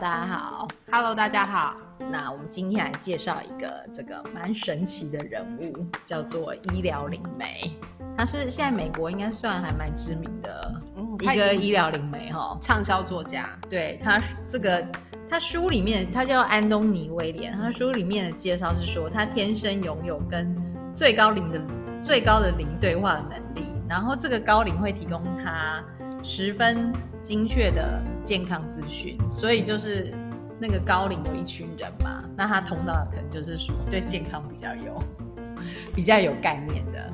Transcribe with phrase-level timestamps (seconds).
[0.00, 1.76] 大家好，Hello，大家好。
[2.10, 7.76] 那我们今天来介绍一个这个蛮神奇的人物，叫做医疗灵媒。
[8.16, 10.74] 他是现在美国应该算还蛮知名的
[11.20, 13.50] 一个医疗灵媒哈，畅销作家。
[13.68, 14.18] 对，他
[14.48, 14.82] 这个，
[15.28, 20.56] 他书里面他叫安东尼威廉，他书里面的介绍是说，他天生拥有跟
[20.94, 21.60] 最高龄的
[22.02, 25.84] 最高的灵对话的能力，然后这个高龄会提供他
[26.22, 26.90] 十分
[27.22, 30.14] 精确的健康资讯，所以就是
[30.58, 35.02] 那个高龄有一群人嘛，那他通道可能就是属于对健康比较有
[35.94, 37.10] 比较有概念的。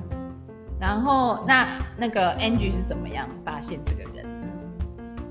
[0.78, 4.26] 然后那那个 Angie 是怎么样发现这个人？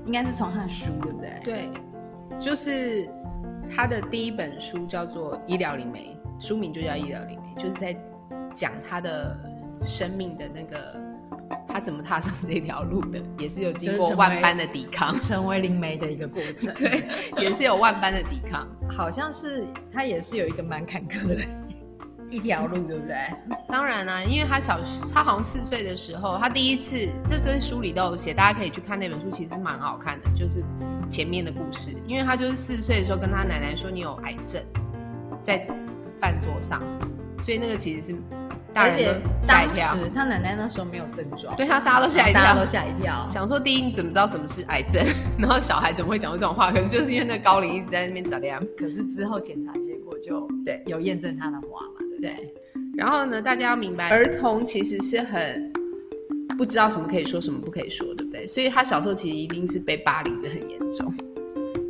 [0.04, 1.40] 应该是从他的书，对不对？
[1.44, 1.70] 对，
[2.40, 3.08] 就是
[3.68, 7.96] 他的第一本书叫做《医疗灵媒》，书名就叫《医疗灵媒》，就是在
[8.54, 9.36] 讲他的
[9.84, 11.05] 生命的那个。
[11.76, 16.72] 他怎么踏上这条路的，也是有经过万般的抵抗，成为灵媒的一个过程。
[16.80, 17.06] 对，
[17.38, 18.66] 也是有万般的抵抗。
[18.88, 21.44] 好像是他也是有一个蛮坎坷的
[22.30, 23.14] 一条路，对不对？
[23.68, 24.80] 当然啊，因为他小，
[25.12, 26.96] 他好像四岁的时候，他第一次，
[27.28, 30.64] 这这书里都有写，大家可以去看那本书，其实蛮好看的，就是
[31.10, 31.94] 前面的故事。
[32.06, 34.62] 因为他就是四岁的时候跟他奶奶说：“你有癌症，
[35.42, 35.68] 在
[36.22, 36.82] 饭桌上。”
[37.44, 38.16] 所以那个其实是。
[38.82, 39.14] 而且
[39.46, 45.04] 当时他奶奶那时候没有症状，对他大家都吓一跳，大家都吓一跳，想说第一你怎么知道什么是癌症？
[45.38, 46.70] 然后小孩怎么会讲出这种话？
[46.70, 48.62] 可是就是因为那高龄一直在那边咋的样？
[48.78, 52.34] 可是之后检查结果就对有验证他的话嘛，对不对？
[52.34, 52.54] 对。
[52.96, 55.72] 然后呢，大家要明白，儿童其实是很
[56.56, 58.46] 不知道什么可以说，什么不可以说，对不对？
[58.46, 61.12] 所以他小时候其实一定是被霸凌的很严重，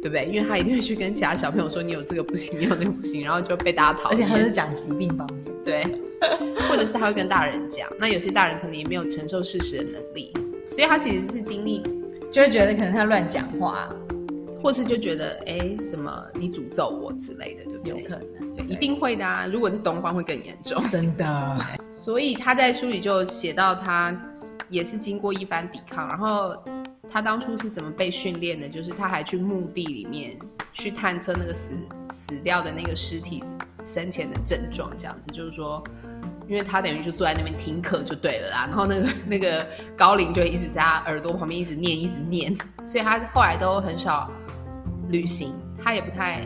[0.03, 0.27] 对不对？
[0.27, 4.13] 因为他一定会去跟其他小朋友说你有这个不行，你有那个不行，然后就被大家讨厌。
[4.13, 5.85] 而且他是讲疾病方面，对。
[6.69, 10.33] 或者是他会跟大人讲，那有些大人可能也没有承受事实的能力，
[10.71, 11.83] 所以他其实是经历，
[12.31, 13.89] 就会觉得可能他乱讲话，
[14.63, 17.91] 或是就觉得哎、欸、什么你诅咒我之类的，对不对？
[17.91, 19.47] 有可能，对，一定会的啊。
[19.47, 21.59] 如果是东方会更严重，真的。
[22.03, 24.15] 所以他在书里就写到，他
[24.69, 26.57] 也是经过一番抵抗，然后
[27.11, 28.69] 他当初是怎么被训练的？
[28.69, 30.37] 就是他还去墓地里面
[30.73, 31.75] 去探测那个死
[32.11, 33.45] 死掉的那个尸体
[33.85, 35.83] 生前的症状，这样子就是说。
[36.49, 42.55] 因为他等于就坐在那边听课就对了啦，然后那个 那个高龄就一直在他耳朵旁边一直念一直念，
[42.87, 44.31] 所以他后来都很少
[45.09, 45.53] 旅行，
[45.83, 46.41] 他也不太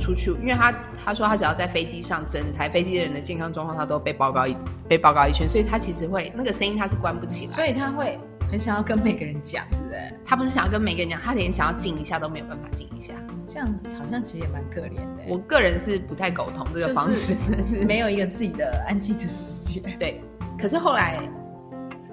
[0.00, 0.74] 出去，因为他
[1.04, 4.56] 他说他只要在飞机上，整台飞机的人的健康状况他都被报告一
[4.88, 8.18] 被报告一圈，所以他其实会那个声音他是关不起来，所以他会
[8.52, 10.12] 很想要跟每个人讲，对不对？
[10.26, 13.14] 他不是想要跟每个人讲，他连想要静一下都没有办法静一下。
[13.46, 15.22] 这样子好像其实也蛮可怜的。
[15.26, 19.82] 我个人是不太苟同这个方式， 就是、是没有一个自己的安静的时间。
[19.98, 20.20] 对，
[20.58, 21.18] 可是后来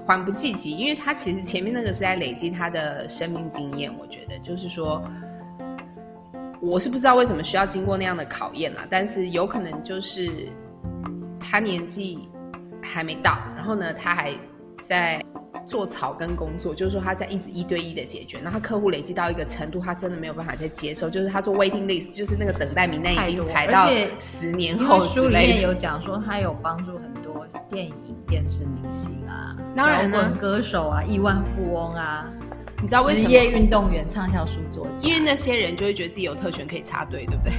[0.07, 3.93] 缓不济急，因为他其实前面那个是在累积他的生命经验。
[3.99, 5.03] 我觉得就是说，
[6.61, 10.47] 我是不知道为什么需要经过那样的考验啦，但是有可能就是
[11.37, 12.29] 他年纪
[12.81, 14.33] 还没到，然后呢，他还
[14.79, 15.21] 在。
[15.69, 23.87] 做草根工作，就是说他在一直一对一的解决，那他客户累积到一个程度，他真的没有办法再接受，就是他做 waiting list，就是那个等待名单已经排到
[24.17, 24.99] 十年后。
[25.01, 27.93] 书里面有讲说，他有帮助很多电影、
[28.27, 32.25] 电视明星啊，当然呢，歌手啊，亿万富翁啊，
[32.81, 33.27] 你知道为什么？
[33.27, 37.53] 职业运动员、畅销书作家，因为那些人就会觉得自己有特权可以插队，对不对？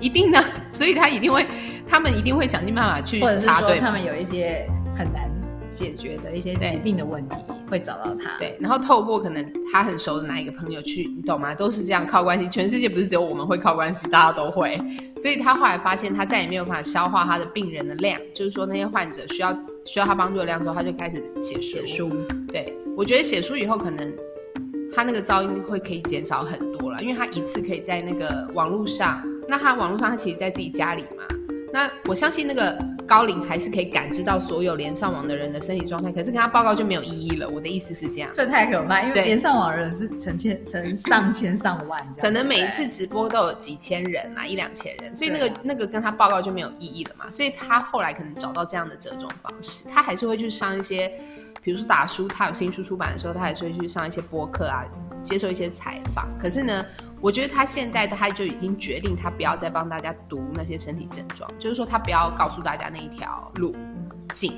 [0.00, 0.42] 一定的，
[0.72, 1.46] 所以他一定会，
[1.88, 3.78] 他们一定会想尽办法去插队。
[3.78, 5.35] 他们有一些很难。
[5.76, 7.36] 解决的一些疾病的问题
[7.68, 11.54] 会找到他，对，然后透过可能他很熟的哪一个朋友去，你懂吗？
[11.54, 14.80] 都是这样靠关系，全世界不是只有我们会靠关系，大家都会。
[15.18, 19.52] 所以他后来发现，他再也没有办法消化他的病人的量，就是说那些患者需要
[19.84, 21.60] 需要他帮助的量之后，他就开始写书。
[21.60, 22.10] 写书，
[22.48, 24.10] 对，我觉得写书以后可能
[24.94, 31.24] 他那个噪音会可以减少很多了，因为他一次可以在那个网络上，那他网络上他其实在自己家里嘛，
[31.72, 32.95] 那我相信那个。
[33.06, 37.48] 高龄还是可以感知到所有连上网的人的身体状态，可是跟他报告就没有意义了。
[37.48, 47.30] 我的意思是这样，这太可怕，因为连上网的人是成千、成上千、上万，可能每一次直播都有几千人啊，一两千人，所以那个、啊、那个跟他报告就没有意义了嘛。
[47.30, 51.08] 所以他后来可能找到这样的折中方式，他还是会去上一些，
[51.62, 54.84] 比如说打书，他有新书出版的时候，他还是会去上一些播客啊，
[55.22, 56.28] 接受一些采访。
[56.38, 56.84] 可是呢，
[57.20, 63.74] 我觉得他现在他就已经决定，他不要再帮大家读那些身体症状，就是说他不要告诉大家那一条路
[64.32, 64.52] 径，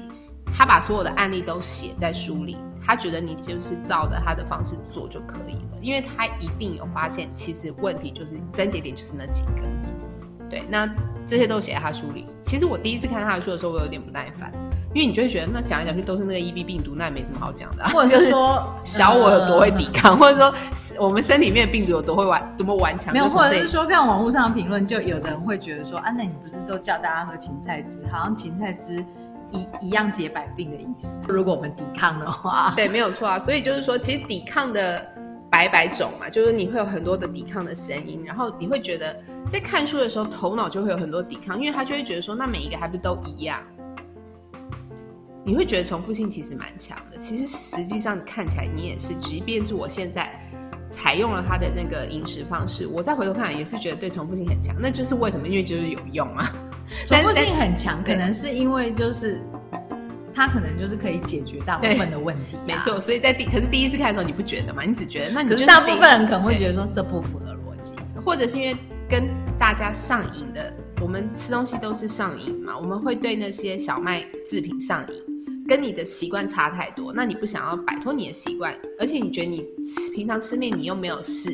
[0.55, 10.89] 他把所有的案例都写在书里，他觉得你就是照着他的方式做就可以了，因为他一定有发现，其实问题就是症结点就是那几个，对，那
[11.27, 12.27] 这些都写在他书里。
[12.45, 14.53] 其实我第一次看他的书的时候，我有点不耐烦，
[14.95, 17.91] 因为你就会觉得那讲来讲去都是那个 EB 病毒，那也没什么好讲的、啊。
[17.91, 20.55] 或者是说小我有多会抵抗，呃、或者说
[20.99, 23.13] 我们身体里面的病毒有多会顽多么顽强。
[23.13, 29.05] 没有，或者是说看网络上的评论，就有的人会觉得说啊，那你不是都叫大家喝芹菜汁，好像芹菜汁
[29.51, 31.21] 一一样解百病的意思。
[31.29, 33.39] 如果我们抵抗的话，对，没有错啊。
[33.39, 35.07] 所以就是说，其实抵抗的
[35.51, 39.15] 百百种嘛，就是你会有很多的抵抗的声音，然后你会觉得
[39.51, 43.61] 在看书的时候，头脑就会有很多抵抗，因为他就会觉得说，那每一个还不是都一样。
[45.45, 50.31] 你会觉得重复性其实蛮强的，其实实际上看起来你也是，即便是我现在
[50.91, 54.75] 采用了他的那个饮食方式，我再回头看也是觉得对重复性很强。
[54.79, 55.49] 那就是为什么？
[55.49, 56.55] 因为就是有用啊。
[57.07, 59.41] 重复性很强，可能是因为就是
[60.35, 62.65] 它可能就是可以解决大部分的问题啊。
[62.67, 64.83] 没错，所以在第可是第一次看的时候你不觉得吗？
[64.83, 67.93] 你只觉得那你可是大部分人可能会觉得说这不符合逻辑，
[68.25, 68.75] 或者是因为
[69.07, 75.23] 跟大家上瘾的，我们吃东西都是上瘾嘛，我们会对那些小麦制品上瘾。
[75.69, 81.51] 跟你的习惯差太多，那你不想要摆脱你的习惯，而且你觉得你吃平常吃面你又没有事，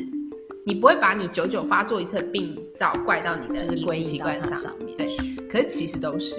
[0.65, 4.95] 你不会把你久久发作一次的病灶怪到你的饮食习惯上，上面。
[4.97, 5.17] 对，
[5.49, 6.37] 可是其实都是。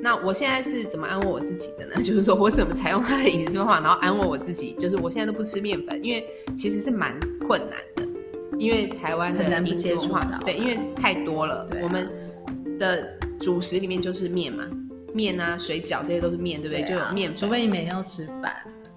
[0.00, 1.96] 那我现在是怎么安慰我自己的呢？
[2.00, 6.24] 就是说我怎么采用他的饮食方法，然后安慰我自己，就是我现在都不吃面粉，因为
[6.56, 8.08] 其实是蛮困难的，
[8.60, 12.08] 因为台湾的饮食文化，对，因为太多了，啊、我们
[12.78, 14.64] 的主食里面就是面嘛。
[15.18, 16.84] 面啊，水饺这些都是面，对不对？
[16.84, 18.54] 对啊、就有面粉，除非你每天要吃饭。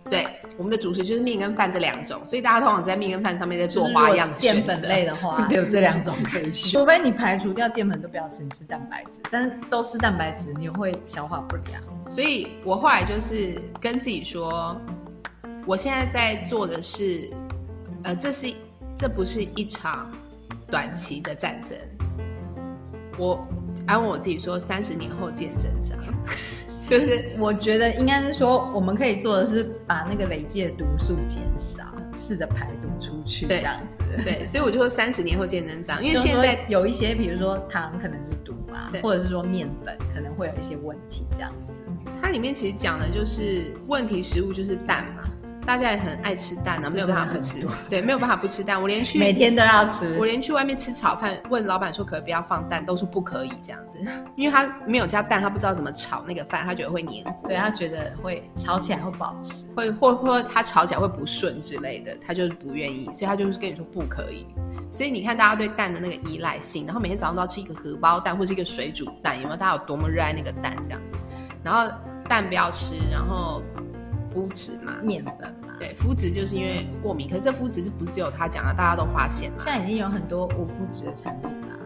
[0.10, 0.28] 对，
[0.58, 4.30] 我们的主食就是面跟饭这两种，所以大家通常在面跟饭上面在做花样。
[4.38, 6.70] 淀粉类的话， 只有这两种可以选。
[6.78, 11.82] 除非你排除掉淀粉都不要吃，你吃蛋白质，但是都吃蛋白质，你会消化不良。
[12.08, 14.80] 所以我后来就是跟自己说，
[15.66, 17.30] 我现在在做的是，
[18.04, 18.54] 呃，这是
[18.98, 20.12] 这不是一场
[20.70, 21.78] 短期的战争，
[23.18, 23.48] 我。
[23.88, 25.98] 安慰我自己说，三十年后见真章。
[26.90, 31.84] 就是我觉得应该是说，我们可以做的是把那个累积的毒素减少，
[32.14, 34.00] 试着排毒出去，这样子。
[34.22, 41.72] 对，所以我就说三十年后见真章，因为现在有一些，比如说糖可能是毒嘛，或者是说面粉可能会有一些问题，这样子。
[42.22, 45.24] 它里面其实讲的就是问题食物就是蛋嘛。
[45.66, 47.68] 大家也很爱吃蛋啊，没有办法不吃。
[47.90, 48.82] 对，没有办法不吃蛋。
[48.82, 50.18] 我连去每天都要吃。
[50.18, 54.00] 我连去外面吃炒饭，问老板说可不可以不要放蛋，都说不可以这样子，
[54.36, 57.24] 因为他没有加蛋，他不知道怎么炒那个饭，他觉得会黏。
[57.48, 64.48] 对，他觉得会炒起来会不好吃，会或或他炒起来会不顺之类的，他就是不愿意，所以他就是跟你说不可以。
[64.92, 69.56] 所以你看大家对蛋的那个依赖性，然后每天早上都要吃一个荷包蛋或是一个水煮蛋，有没有？
[69.56, 71.16] 大家有多么热爱那个蛋这样子？
[71.64, 71.90] 然后
[72.28, 73.62] 蛋不要吃，然后。
[74.36, 78.74] 麸质嘛，面粉嘛，对，麸质就是因为过敏，可是这麸质是不是只有他讲的？
[78.74, 81.78] 大家都发现了，现在已经有很多无麸质的产品啦，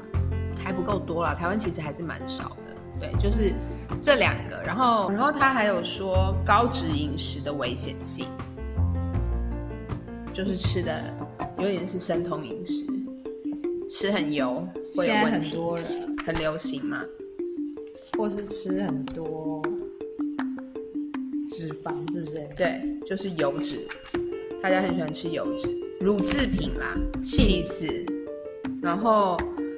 [0.63, 2.75] 还不够多啦，台湾其实还是蛮少的。
[2.97, 3.53] 对，就是
[4.01, 8.25] 这两个，然后，然后他还有说高脂饮食的危险性，
[10.33, 11.03] 就是吃的
[11.57, 12.86] 有点是生酮饮食，
[13.89, 14.65] 吃很油
[14.95, 15.86] 会有问题，很多人
[16.25, 17.01] 很流行嘛，
[18.18, 19.62] 或是吃很多。
[21.55, 22.45] 脂肪是不是？
[22.57, 23.87] 对，就是油脂，
[24.61, 25.69] 大家很喜欢吃油脂、
[26.01, 27.87] 乳制品啦、起司，
[28.81, 29.37] 然后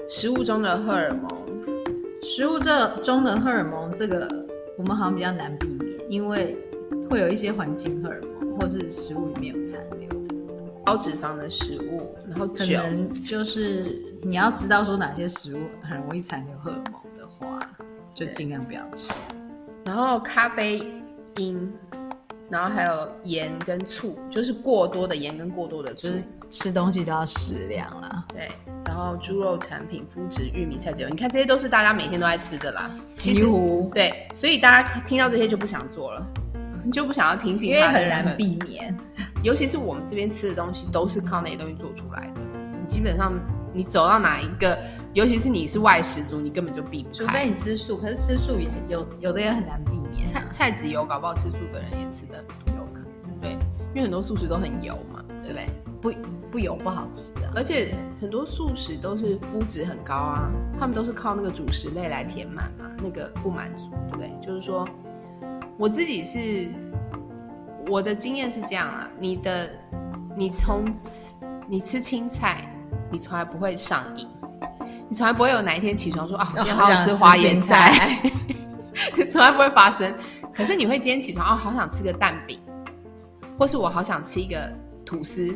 [0.09, 1.29] 食物中的荷尔蒙，
[2.23, 4.27] 食物这中的荷尔蒙，这个
[4.75, 6.57] 我们好像比较难避免，因为
[7.11, 10.33] 会有一些环境荷尔蒙，或是食物里面有残留的
[10.83, 17.59] 高脂肪的食物，然后可能就是你要知道说哪些食物很容易残留荷尔蒙的话，
[18.15, 19.21] 就尽量不要吃。
[19.85, 20.81] 然后咖啡。
[21.37, 21.73] 因，
[22.49, 28.25] 然后还有盐跟醋，就是过多的盐跟过多的醋，就是吃东西都要适量啦。
[28.29, 28.51] 对，
[28.85, 36.27] 然后猪肉产品、麸质、玉米、菜籽油，你看这些都是大家每天都在吃的啦，几乎对，所以大家听到这些就不想做了，
[36.91, 38.97] 就不想要听信他，因为很难避免。
[39.43, 42.41] 尤其是我们这边吃的东西都是靠那些东西做出来的，
[42.81, 43.31] 你基本上
[43.71, 44.77] 你走到哪一个，
[45.13, 47.13] 尤其是你是外食族，你根本就避不开。
[47.13, 49.96] 除非你吃素，可是吃素也有有的也很难避免。
[50.27, 52.43] 菜菜籽油，搞不好吃素的人也吃的
[52.75, 53.51] 有可能，对，
[53.93, 55.65] 因为很多素食都很油嘛，对不对？
[55.99, 56.13] 不
[56.51, 64.31] 不油不好吃的，而且很多素食都是肤质很高啊，他们都是靠那个主食类来填满嘛，那个不满足，对不对？
[64.45, 64.87] 就是说，
[65.77, 66.69] 我自己是
[67.87, 69.69] 我的经验是这样啊，你的
[70.35, 71.33] 你从吃
[71.67, 72.71] 你吃青菜，
[73.11, 74.27] 你从来不会上瘾，
[75.09, 78.21] 你从来不会有哪一天起床说啊，我今天好想吃花椰菜。
[79.31, 80.13] 从来不会发生，
[80.53, 82.59] 可是你会今天起床哦，好想吃个蛋饼，
[83.57, 84.71] 或是我好想吃一个
[85.05, 85.55] 吐司，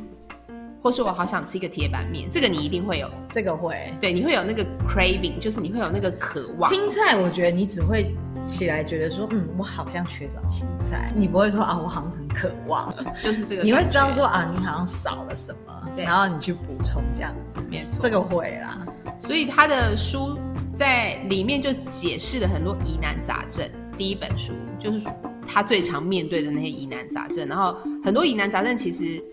[0.81, 6.69] 或是我好想吃一个铁板面，这个你一定会有，这个会，对，你会有那个 craving，就是你会有那个渴望。
[6.69, 17.81] 青菜，我觉得你只会起来觉得说，嗯，我好像缺少青菜，你不会说啊，我好像很渴望， 就是这个，你会知道说啊，你好像少了什么，对然后你去补充这样子，没。
[17.83, 18.79] 错，这个会啦。
[19.19, 20.39] 所以他的书
[20.73, 23.69] 在里面就解释了很多疑难杂症。
[23.97, 25.01] 第一本书就是
[25.45, 29.23] 他最常面对的那些疑难杂症，然后很多疑难杂症其实。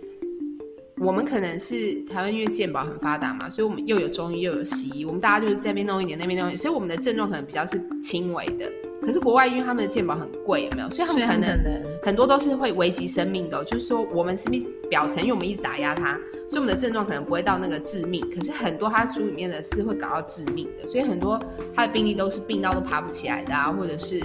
[1.01, 8.69] 我们可能是台湾，因为健保很发达嘛，所以我们又有中医又有西医，我们大家就是这边弄一点，那边弄一点，所以我们的症状可能比较是轻微的。
[9.01, 10.91] 可是国外因为他们的健保很贵，有没有？
[10.91, 13.63] 所以他们可能很多都是会危及生命的。
[13.65, 16.15] 就是说，我们是不是表层，因为我们一直打压它，
[16.49, 18.29] 所以我们的症状可能不会到那个致命。
[18.35, 21.41] 可是很多他书里面的是会搞到致命的，所以很多
[21.75, 24.19] 他的病例都是病到都爬不起来的啊，或者是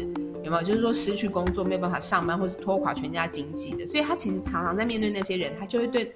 [0.43, 0.63] 有没有？
[0.63, 3.85] 就是说失去工作没有办法上班，或是拖垮全家经济的。
[3.85, 6.11] 所以他其实常常在面对那些人，他就会对。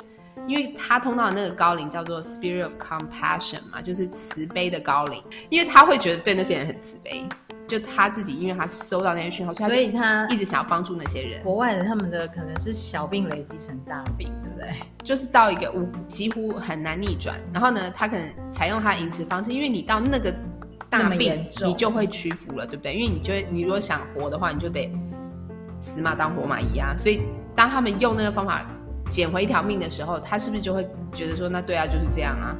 [0.47, 5.21] 因为他通到的那个高龄叫做 Spirit of Compassion 嘛，就是慈悲的高龄。
[5.49, 7.25] 因为他会觉得对那些人很慈悲，
[7.67, 11.43] 就他自己，因为他收到那些讯号，所以他一直想要帮助那些人。
[11.43, 14.69] 国外的他们的可能是小病累积成大病，对不对？
[15.03, 17.35] 就是到一个无几乎很难逆转。
[17.53, 20.33] 然后呢，他可能采用他的饮食方式，因为你到那个
[20.89, 22.95] 大病，你就会屈服了，对不对？
[22.95, 24.89] 因为你就会，你如果想活的话，你就得
[25.81, 26.95] 死马当活马医啊。
[26.97, 27.21] 所以
[27.55, 28.65] 当他们用那个方法。
[29.09, 32.53] 捡回一条命的时候，他是不是就会觉得说，那对啊，就是这样啊？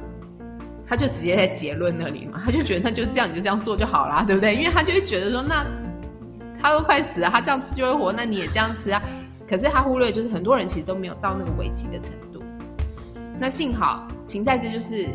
[0.88, 4.54] 他就直接在结论那里嘛，他就觉得那就这样，你就这样做就好啦，对不对？
[4.54, 5.66] 因为他就会觉得说，那
[6.60, 9.02] 他都快死了，他这样吃就会活，那你也这样吃啊？
[9.48, 12.42] 可是他忽略就是很多人其实都没有到那个危机的程度。
[13.38, 15.08] 那幸好芹菜汁就是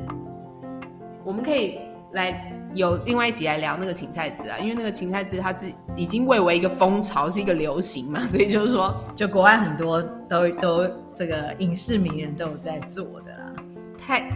[1.23, 1.79] 我们可以
[2.13, 2.49] 来。
[2.75, 13.53] 有另外一集来聊那个芹菜汁啊，因为那个芹菜汁它是已经蔚为一个风潮，是一个流行嘛， 所以就是说，就国外很多都都这个影视名人都有在做的啦。
[13.95, 14.27] 太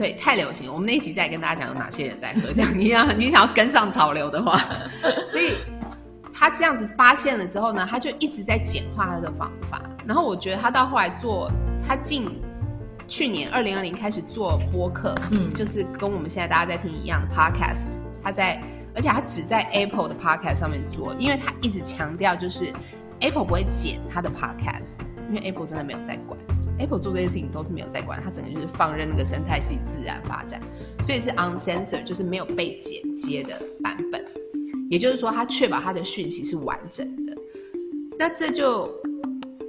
[0.00, 0.72] 对，太流行了。
[0.72, 4.58] 我们那一集再跟大家讲有哪些人在喝，这样你要你想要跟上潮流的话，
[5.28, 5.56] 所以
[6.32, 9.82] 他这样子发现了之后呢，他就一直在简化他的方法。
[10.06, 11.52] 然后我觉得他到后来做，
[11.86, 12.30] 他进。
[13.06, 17.98] 去年二零二零开始做播客，嗯，就是跟我们现在大家在听一样的 podcast。
[18.22, 18.62] 他在，
[18.94, 22.72] 而且他只在 Apple 的 podcast 上面做，因为他一直强调就是
[23.18, 26.38] Apple 不会剪他的 podcast，因为 Apple 真的没有在管
[26.80, 30.60] ，Apple 做这些事情都是没有在管，它整个就是放任那个生态系自然发展，
[31.02, 34.24] 所以是 uncensored，就是没有被剪接的版本，
[34.90, 37.36] 也就是说，他确保他的讯息是完整的。
[38.18, 38.90] 那这就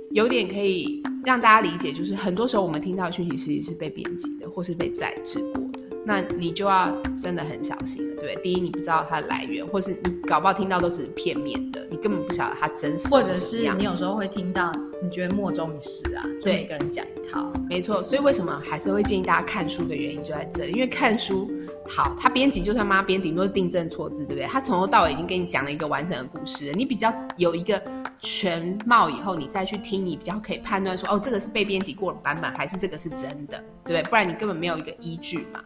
[0.09, 1.03] 有点可以。
[1.23, 8.41] 让大家理解，就是很多时候我们听到讯息其实是被编辑的，或是被宰制过的，那你就要真的很小心了，对不对？
[8.41, 13.07] 第一，你不知道它的来源，或是你搞不好听到都是片面的，你根本不晓得它真实。
[13.09, 14.71] 或者是你有时候会听到，
[15.11, 18.01] 觉得莫衷一是啊，对，每个人讲一套，没错。
[18.01, 21.51] 所以为什么还是会建议大家看书的原因就在这里，因为看书
[21.87, 24.45] 好，他编辑就算妈编，顶多是订正错字，对不对？
[24.47, 27.81] 他从头到尾已经给你讲了一个完整的故事，你比较有一个。
[28.23, 34.03] 全貌以后，你再去听，你比较可以判断说，哦，这个是被编辑过的版本，还是这个是真的，对不对？
[34.03, 35.59] 不然你根本没有一个依据嘛。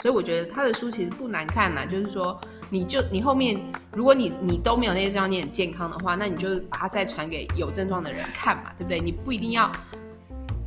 [0.00, 2.40] 所以我觉得他的书其实不难看呐，就是说，
[2.70, 3.60] 你就你后面，
[3.92, 9.00] 如果你你都没有那些症状，你很健康的话，那你就把它再传给有症状的人看嘛，对不对？
[9.00, 9.70] 你不一定要，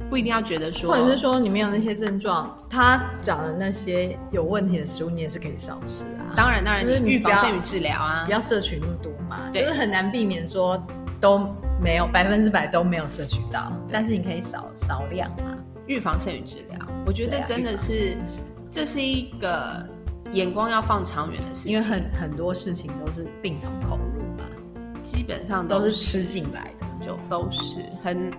[0.10, 6.36] 不一定要觉得说，或者是说你没有那些症状，他讲的那些有问题的食物，你也是可以少吃啊。
[6.36, 10.82] 当然，当然，就是预防胜于治疗啊，不要摄取那么多嘛，对就是很难避免说。
[11.22, 11.40] 都
[11.82, 15.58] 没有百分之百都没有摄取到，但是你可以少少量嘛，
[15.88, 16.78] 预防胜于治疗。
[17.06, 18.18] 我觉得真的是，
[18.70, 19.88] 这是一个
[20.34, 24.46] 眼光要放长远的事情，因为很很多事情都是病从口入嘛，
[25.02, 28.32] 基本上都是，吃进来的，就都是很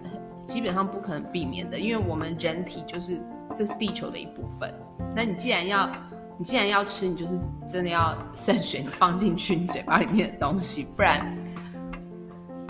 [0.45, 3.21] 基本上不可能避免的，因为我们人体就是
[3.55, 4.75] 这是地球的一部分。
[5.15, 5.89] 那你既然要
[6.37, 11.35] 你既然要吃，你就是真的要慎选你放进去你嘴巴里面的东西，不然。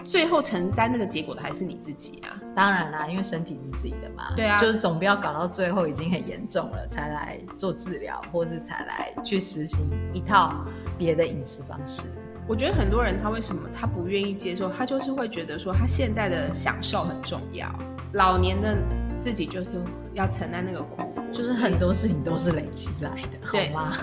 [0.04, 2.38] 最后承担那个结果的还是你自己啊！
[2.54, 4.32] 当然啦，因为身体是自己的嘛。
[4.36, 9.80] 对啊，就是总不要搞到最后已经很严重了才来做治疗，或是才来去实行
[10.12, 10.54] 一套
[10.98, 12.04] 别的饮食方式。
[12.46, 14.68] 我觉得很多人他为什么他不愿意接受？
[14.68, 17.66] 他就是会觉得说他现在的享受很重要，
[18.12, 18.76] 老年的
[19.16, 19.80] 自己就是
[20.12, 23.96] 要承担那个苦，就是很多事情都是累积来的，好吗？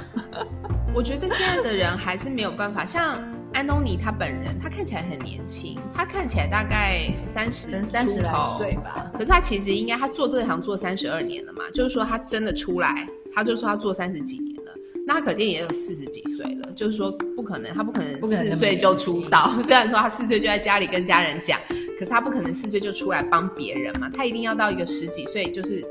[0.94, 3.22] 我觉得现在的人还是没有办法像。
[3.54, 9.12] 安东尼他本人，他看起来很年轻，他看起来大概三十三十来岁吧。
[9.14, 14.72] 可是他其实应该，他做这个行做三十二年了嘛，就是说他真的出来，他就说他做三十几年了，
[15.06, 19.54] 那他可见也有四十几岁了，就是说不可能，他不可能四岁就出道。
[19.62, 21.60] 虽然说他四岁就在家里跟家人讲，
[22.00, 25.86] 可是他不可能四岁就出来帮别人嘛，他一定要到一个十几岁，就是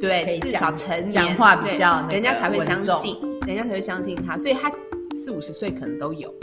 [0.00, 4.70] 对，至少成年，讲话比较，人家才会相信，人家才会相信他，所以他
[5.14, 6.34] 四五十岁可能都有。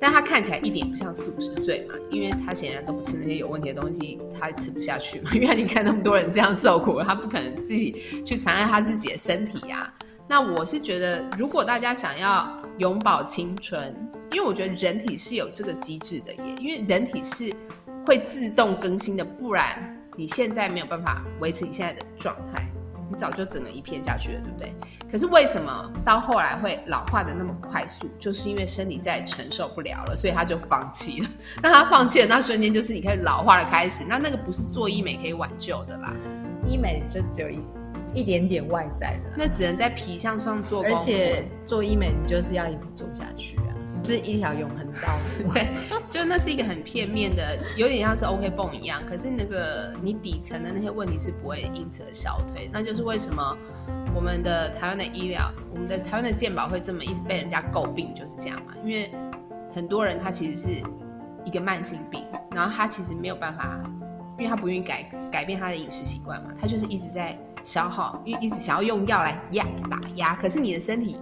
[0.00, 5.30] 但他看起来一点不像四五十岁嘛，因为他显然都不吃那些有问题的东西，他吃不下去嘛。
[5.34, 9.92] 因为你看那么多人这样受苦，他不可能自己去残害他自己的身体呀、
[10.28, 13.94] 那我是觉得，如果大家想要永葆青春，
[14.30, 17.52] 因为我觉得人体是有这个机制的耶，因为人体是
[18.06, 22.64] 会自动更新的，不然你现在没有办法维持你现在的状态。
[23.18, 24.72] 你早就整个一片下去了，对不对？
[25.10, 28.08] 可是为什么到后来会老化的那么快速？
[28.16, 31.28] 就是因为身体再也承受不了了，所以他就放弃了。
[31.60, 34.04] 那他放弃的那瞬间，就是你开始老化的开始。
[34.08, 36.14] 那那个不是做医美可以挽救的啦，
[36.64, 37.58] 医美就只有一
[38.14, 40.84] 一点点外在的，那只能在皮相上做。
[40.84, 43.74] 而且做医美，你就是要一直做下去啊。
[44.04, 45.68] 是一条永恒道路， 对，
[46.08, 49.02] 就那是一个很片面的，有点像是 OK 绷一样。
[49.06, 53.56] 可是那个你底层的那些问题是不会因此而消退，那就是为什么
[54.14, 58.72] 我们的台湾的医疗，我们的台湾的健保会这么一直被人家诟病，就是这样嘛。
[58.84, 59.12] 因为
[59.74, 60.82] 很多人他其实是
[61.44, 63.78] 一个慢性病，然后他其实没有办法，
[64.38, 71.18] 因为他不愿意改改变他的饮食习惯嘛，他就是一直在消耗，因为一直想要用药来压打压，可是你的身体。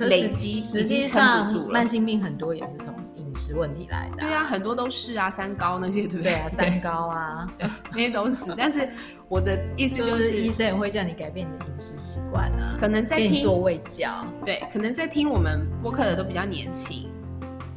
[0.00, 4.22] 累积实际上，慢性病很多也是从饮食问题来的。
[4.22, 6.32] 对啊，很多都是啊，三高那些，对不对？
[6.32, 7.46] 对啊，三高啊，
[7.92, 8.52] 那些都是。
[8.56, 8.88] 但是
[9.28, 12.76] 我的意思就是，医生也会叫你改变你的饮食习惯啊。
[12.78, 17.08] 可能在听做胃教，对，可能在听我们播客的都比较年轻，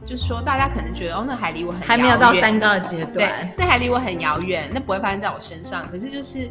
[0.06, 5.88] 就是说大家可能觉得哦，那还离我很还没有到三高的阶段，对，那还离我很遥远，那不会发生在我身上。
[5.90, 6.50] 可是就是。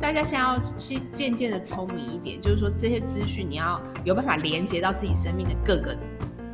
[0.00, 5.96] 大家先要去渐渐的聪明一点，就是说这些资讯你要有办法连接到自己生命的各个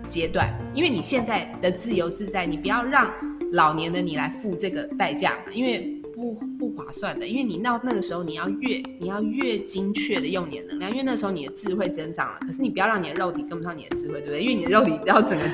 [0.09, 3.11] 阶段，因为你现在的自由自在，你不要让
[3.53, 5.99] 老年的你来付这个代价，因为。
[6.15, 6.39] 不
[6.85, 12.39] 划算的，因为你到那个时候，你要越你要越精确的用你的能量，因为那时候你的智慧增长了。
[12.47, 14.43] 可是你不要让你的肉体跟不上你的智慧，对不对？
[14.43, 15.45] 因为你的肉体要整个，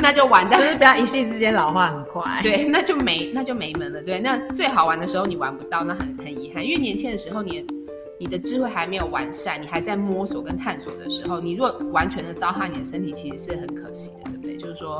[0.00, 2.40] 那就完蛋， 就是不要一夕之间老化很快。
[2.42, 4.02] 对，那就没那就没门了。
[4.02, 6.64] 对，那最好玩的时候你玩不到，那很很遗憾。
[6.64, 7.74] 因为年轻的时候你的
[8.18, 14.56] 你的智慧还没有完善，你还在摸索跟探索的时候，你若完全的糟蹋你的身体，其实是很可惜的，对不对？
[14.56, 14.98] 就是说，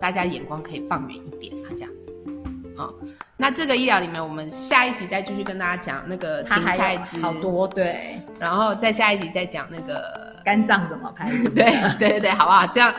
[0.00, 1.90] 大家眼光可以放远一点啊，这样。
[2.76, 2.94] 好。
[3.42, 11.64] 那这个医疗里面，我们下一集再继续跟大家讲那个芹菜汁，好多对，然后再下一集再讲那个肝脏怎么排毒， 对
[11.98, 12.66] 对对对，好不好？
[12.66, 12.92] 这样，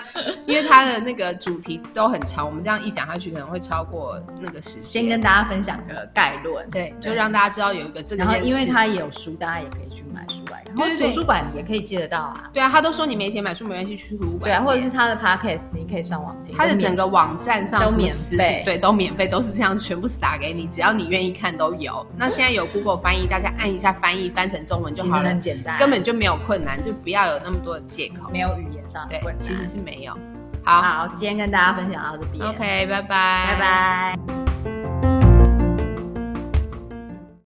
[0.46, 4.84] 因为它的那个主题都很长，我们这样一讲下去可能会超过那个时间。
[4.84, 8.24] 先跟大家分享个概论，对，就让大家知道有一个这个。
[8.24, 10.76] 然后，因为它也有书，大家也可以去买书来看。
[10.76, 12.50] 然后图书馆也可以借得到啊。
[12.54, 14.42] 对啊，他都说你没钱买书没关系，去图书馆。
[14.44, 16.56] 对啊，或者是他的 podcast，你可以上网听。
[16.56, 22.06] 他的整个网站上都免费，对，都免费，都是这样全部撒给你，只要你愿意看都有。
[22.18, 28.30] 那现在有 Google 翻译，大家按一下翻译，翻成中文就好了，很简单，根本就没有困难，就不要有那么多的借口。
[28.32, 30.14] 没有语言上的困难，对，其实是没有。
[30.64, 32.48] 好，好，今天跟大家分享到这边。
[32.48, 34.73] OK，拜拜，拜拜。